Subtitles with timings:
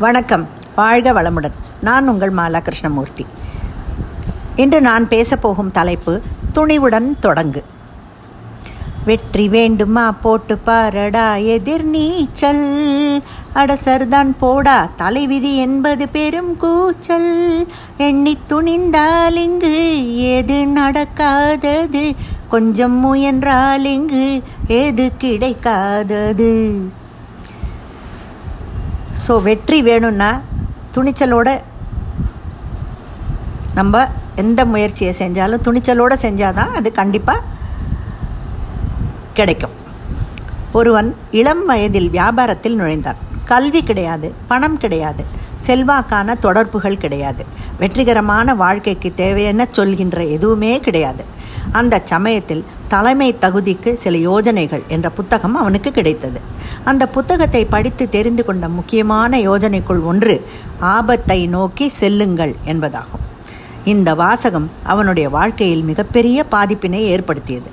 [0.00, 0.48] வணக்கம்.
[0.76, 1.56] வாழ்க வளமுடன்.
[1.80, 3.26] நான் உங்கள் மாலா கிருஷ்ணமூர்த்தி
[4.56, 6.20] இன்று நான் பேசப்போகும் தலைப்பு
[6.54, 7.62] துணிவுடன் தொடங்கு.
[9.04, 13.22] வெற்றி வேண்டுமா போட்டு பாரடா எதிர் நீச்சல்.
[13.54, 17.68] அடசர்தான் போடா தலைவிதி என்பது பெரும் கூச்சல்.
[17.96, 19.76] எண்ணி துணிந்தால் இங்கு
[20.20, 22.14] எது நடக்காதது?
[22.48, 26.78] கொஞ்சம் முயன்றால் இங்கு எது கிடைக்காதது?
[29.24, 30.30] ஸோ வெற்றி வேணும்னா
[30.94, 31.48] துணிச்சலோட
[33.78, 34.04] நம்ம
[34.42, 37.46] எந்த முயற்சியை செஞ்சாலும் துணிச்சலோடு செஞ்சால் தான் அது கண்டிப்பாக
[39.38, 39.74] கிடைக்கும்.
[40.78, 41.08] ஒருவன்
[41.40, 43.20] இளம் வயதில் வியாபாரத்தில் நுழைந்தார்
[43.50, 45.22] கல்வி கிடையாது பணம் கிடையாது
[45.66, 47.42] செல்வாக்கான தொடர்புகள் கிடையாது
[47.80, 51.22] வெற்றிகரமான வாழ்க்கைக்கு தேவையான சொல்கின்ற எதுவுமே கிடையாது.
[51.72, 56.40] அந்த சமயத்தில் தலைமை தகுதிக்கு சில யோஜனைகள் என்ற புத்தகம் அவனுக்கு கிடைத்தது.
[56.84, 60.46] அந்த புத்தகத்தை படித்து தெரிந்து கொண்ட முக்கியமான யோஜனைக்குள் ஒன்று
[60.78, 63.24] ஆபத்தை நோக்கி செல்லுங்கள் என்பதாகும்.
[63.84, 67.70] இந்த வாசகம் அவனுடைய வாழ்க்கையில் மிகப்பெரிய பாதிப்பினை ஏற்படுத்தியது.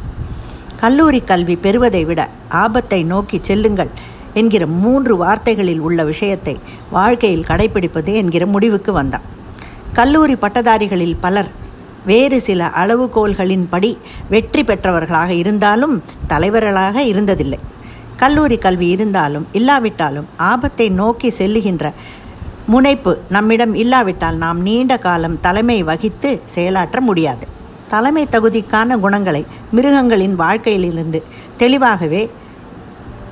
[0.80, 3.90] கல்லூரி கல்வி பெறுவதை விட ஆபத்தை நோக்கி செல்லுங்கள்
[4.34, 6.60] என்கிற மூன்று வார்த்தைகளில் உள்ள விஷயத்தை
[6.90, 9.22] வாழ்க்கையில் கடைபிடிப்பது என்கிற முடிவுக்கு வந்தான்.
[9.94, 11.52] கல்லூரி பட்டதாரிகளில் பலர்
[12.06, 13.92] வேறு சில அளவுகோல்களின்படி
[14.34, 15.96] வெற்றி பெற்றவர்களாக இருந்தாலும்
[16.28, 17.60] தலைவர்களாக இருந்ததில்லை.
[18.22, 21.92] கல்லூரி கல்வி இருந்தாலும் இல்லாவிட்டாலும் ஆபத்தை நோக்கி செல்லுகின்ற
[22.74, 27.46] முனைப்பு நம்மிடம் இல்லாவிட்டால் நாம் நீண்ட காலம் தலைமை வகித்து செயலாற்ற முடியாது.
[27.88, 31.20] தலைமை தகுதிக்கான குணங்களை மிருகங்களின் வாழ்க்கையிலிருந்து
[31.58, 32.24] தெளிவாகவே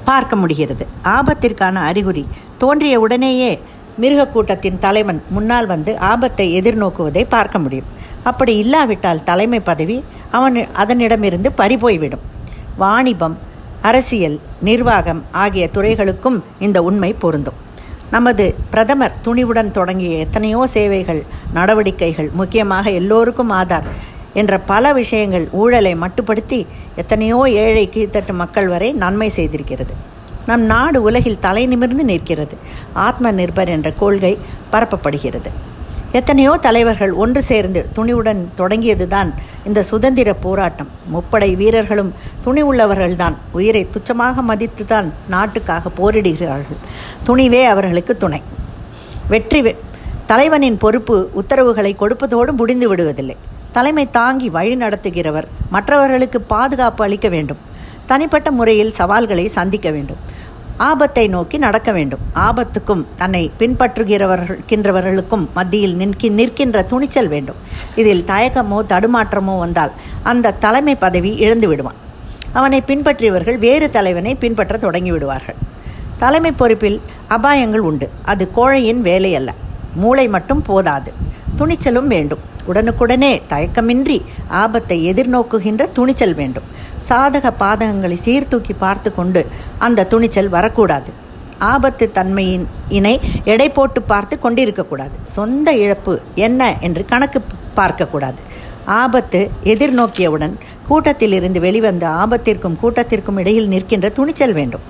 [0.10, 0.86] பார்க்க முடிகிறது.
[1.18, 2.24] ஆபத்திற்கான அறிகுறி
[2.62, 3.52] தோன்றிய உடனேயே
[4.04, 7.90] மிருக கூட்டத்தின் தலைவன் முன்னால் வந்து ஆபத்தை எதிர்நோக்குவதை பார்க்க முடியும்.
[8.24, 9.98] அப்படி இல்லாவிட்டால் தலைமை பதவி
[10.32, 12.24] அவன் அதனிடமிருந்து பறிபோய்விடும்.
[12.78, 13.38] வாணிபம்
[13.82, 17.60] அரசியல் நிர்வாகம் ஆகிய துறைகளுக்கும் இந்த உண்மை பொருந்தும்.
[18.12, 21.22] நமது பிரதமர் துணிவுடன் தொடங்கிய எத்தனையோ சேவைகள்
[21.54, 23.88] நடவடிக்கைகள் முக்கியமாக எல்லோருக்கும் ஆதார்
[24.34, 26.60] என்ற பல விஷயங்கள் ஊழலை மட்டுப்படுத்தி
[26.96, 29.94] எத்தனையோ ஏழை கீழ்த்தட்டு மக்கள் வரை நன்மை செய்திருக்கிறது.
[30.46, 32.58] நம் நாடு உலகில் தலை நிமிர்ந்து நிற்கிறது.
[32.94, 34.38] ஆத்ம நிர்பர் என்ற கொள்கை
[34.72, 35.52] பரப்பப்படுகிறது.
[36.18, 39.30] எத்தனையோ தலைவர்கள் ஒன்று சேர்ந்து துணிவுடன் தொடங்கியதுதான்
[39.68, 40.90] இந்த சுதந்திர போராட்டம்.
[41.14, 42.12] முப்படை வீரர்களும்
[42.44, 46.80] துணி உள்ளவர்கள்தான் உயிரை துச்சமாக மதித்துதான் நாட்டுக்காக போரிடுகிறார்கள்.
[47.28, 48.42] துணிவே அவர்களுக்கு துணை.
[49.30, 49.62] வெற்றி
[50.28, 53.38] தலைவனின் பொறுப்பு உத்தரவுகளை கொடுப்பதோடு முடிந்து விடுவதில்லை.
[53.72, 57.62] தலைமை தாங்கி வழி நடத்துகிறவர் மற்றவர்களுக்கு பாதுகாப்பு அளிக்க வேண்டும்.
[58.06, 60.22] தனிப்பட்ட முறையில் சவால்களை சந்திக்க வேண்டும்.
[60.78, 62.20] ஆபத்தை நோக்கி நடக்க வேண்டும்.
[62.34, 67.56] ஆபத்துக்கும் தன்னை பின்பற்றுகிறவர்கின்றவர்களுக்கும் மத்தியில் நிற்கி நிற்கின்ற துணிச்சல் வேண்டும்.
[67.96, 69.92] இதில் தயக்கமோ தடுமாற்றமோ வந்தால்
[70.24, 71.96] அந்த தலைமை பதவி இழந்து விடுவான்.
[72.54, 75.56] அவனை பின்பற்றியவர்கள் வேறு தலைவனை பின்பற்ற தொடங்கி விடுவார்கள்
[76.18, 78.10] தலைமை பொறுப்பில் அபாயங்கள் உண்டு.
[78.24, 79.54] அது கோழையின் வேலை அல்ல
[79.96, 81.14] மூளை மட்டும் போதாது.
[81.58, 82.40] துணிச்சலும் வேண்டும்.
[82.68, 86.64] உடனுக்குடனே தயக்கமின்றி ஆபத்தை எதிர்நோக்குகின்ற துணிச்சல் வேண்டும்.
[87.10, 89.42] சாதக பாதகங்களை சீர்தூக்கி பார்த்து கொண்டு
[89.86, 91.12] அந்த துணிச்சல் வரக்கூடாது.
[91.72, 95.16] ஆபத்து தன்மையின் இணை எடை போட்டு பார்த்து கொண்டிருக்கக்கூடாது.
[95.26, 97.42] சொந்த இழப்பு என்ன என்று கணக்கு
[97.76, 98.40] பார்க்கக்கூடாது.
[98.86, 100.56] ஆபத்து எதிர்நோக்கியவுடன்
[100.88, 104.86] கூட்டத்தில் இருந்து வெளிவந்த ஆபத்திற்கும் கூட்டத்திற்கும் இடையில் நிற்கின்ற துணிச்சல் வேண்டும்.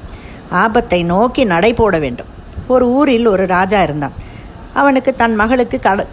[0.63, 2.31] ஆபத்தை நோக்கி நடை போட வேண்டும்.
[2.67, 4.15] ஒரு ஊரில் ஒரு ராஜா இருந்தான்.
[4.73, 6.05] அவனுக்கு தன் மகளுக்கு கட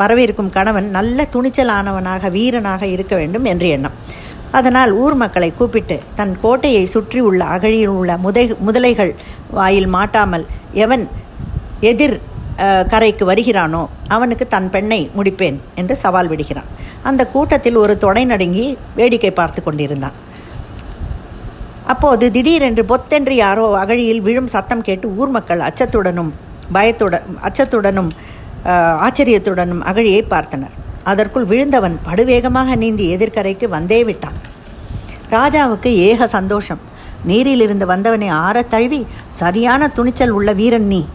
[0.00, 3.96] வரவிருக்கும் கணவன் நல்ல துணிச்சலானவனாக வீரனாக இருக்க வேண்டும் என்று எண்ணம்.
[4.58, 9.12] அதனால் ஊர் மக்களை கூப்பிட்டு தன் கோட்டையை சுற்றி உள்ள அகழியில் உள்ள முதை முதலைகள்
[9.58, 10.44] வாயில் மாட்டாமல்
[10.84, 11.04] எவன்
[11.90, 12.16] எதிர்
[12.92, 13.80] கரைக்கு வருகிறானோ
[14.14, 16.68] அவனுக்கு தன் பெண்ணை முடிப்பேன் என்று சவால் விடுகிறான்.
[17.08, 18.66] அந்த கூட்டத்தில் ஒரு தொடை நடுங்கி
[18.98, 20.18] வேடிக்கை பார்த்து கொண்டிருந்தான்.
[21.92, 26.30] அப்போது திடீரென்று பொத்தென்று யாரோ அகழியில் விழும் சத்தம் கேட்டு ஊர் மக்கள் அச்சத்துடனும்
[26.76, 28.10] பயத்துடன் அச்சத்துடனும்
[29.06, 30.74] ஆச்சரியத்துடனும் அகழியை பார்த்தனர்.
[31.04, 34.38] அதற்குள் விழுந்தவன் படுவேகமாக நீந்தி எதிர்கரைக்கு வந்தே விட்டான்.
[35.30, 36.80] ராஜாவுக்கு ஏக சந்தோஷம்.
[37.24, 41.06] நீரிலிருந்து வந்தவனை ஆற தழுவி சரியான துணிச்சல் உள்ள வீரன் நீ.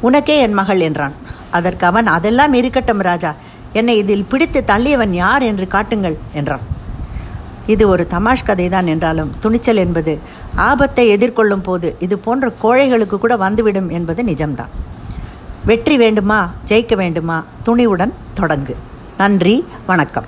[0.00, 1.14] உனக்கே என் மகள் என்றான்.
[1.50, 3.34] அதற்கு அவன் அதெல்லாம் இருக்கட்டும் ராஜா.
[3.72, 6.64] என்னை இதில் பிடித்து தள்ளியவன் யார் என்று காட்டுங்கள் என்றான்.
[7.66, 10.18] இது ஒரு தமாஷ் கதைதான் என்றாலும் துணிச்சல் என்பது
[10.54, 14.74] ஆபத்தை எதிர்கொள்ளும் போது இது போன்ற கோழைகளுக்கு கூட வந்துவிடும் என்பது நிஜம்தான்.
[15.64, 16.50] வெற்றி வேண்டுமா?
[16.68, 17.44] ஜெயிக்க வேண்டுமா?
[17.64, 18.74] துணிவுடன் தொடங்கு.
[19.18, 20.26] நன்றி வணக்கம்.